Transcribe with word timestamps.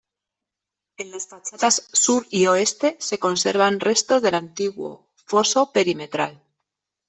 En 0.97 1.11
las 1.11 1.27
fachadas 1.27 1.87
sur 1.93 2.25
y 2.31 2.47
oeste 2.47 2.97
se 2.99 3.19
conservan 3.19 3.79
restos 3.79 4.23
del 4.23 4.33
antiguo 4.33 5.11
foso 5.27 5.71
perimetral. 5.71 6.41